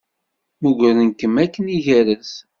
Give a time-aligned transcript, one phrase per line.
[0.59, 2.31] Mmugren-kem akken igerrez.